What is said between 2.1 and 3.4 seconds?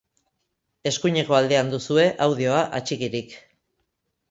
audioa atxikirik.